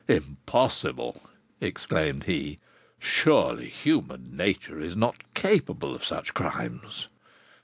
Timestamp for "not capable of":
4.95-6.03